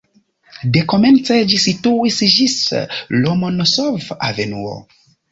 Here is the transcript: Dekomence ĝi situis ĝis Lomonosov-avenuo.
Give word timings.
Dekomence 0.75 1.35
ĝi 1.51 1.59
situis 1.65 2.17
ĝis 2.35 2.55
Lomonosov-avenuo. 3.25 4.73